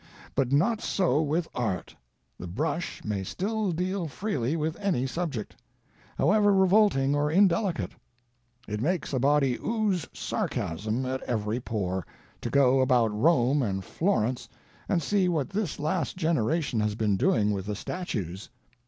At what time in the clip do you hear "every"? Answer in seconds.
11.25-11.59